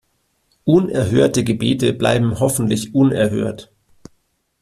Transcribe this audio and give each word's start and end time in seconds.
Unerhörte 0.65 1.43
Gebete 1.43 1.93
bleiben 1.93 2.39
hoffentlich 2.39 2.95
unerhört. 2.95 3.71